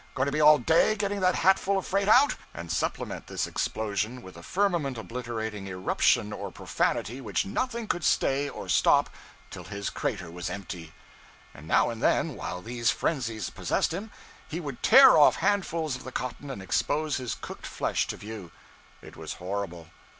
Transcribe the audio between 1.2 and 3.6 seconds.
hatful of freight out?' and supplement this